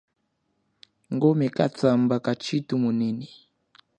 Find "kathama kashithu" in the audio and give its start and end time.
1.55-2.75